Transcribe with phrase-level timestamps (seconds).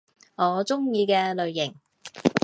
[0.33, 1.75] 我鍾意嘅類型